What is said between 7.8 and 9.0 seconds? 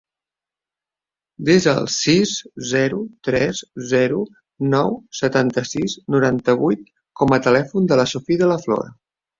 de la Sophie De La Flor.